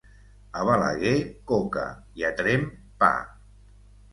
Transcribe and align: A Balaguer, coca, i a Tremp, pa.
A 0.61 0.63
Balaguer, 0.69 1.11
coca, 1.53 1.85
i 2.23 2.27
a 2.31 2.35
Tremp, 2.41 2.67
pa. 3.05 3.13